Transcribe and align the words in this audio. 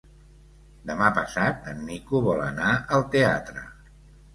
Demà 0.91 1.11
passat 1.19 1.71
en 1.75 1.85
Nico 1.93 2.25
vol 2.31 2.45
anar 2.49 2.77
al 2.99 3.11
teatre. 3.19 3.69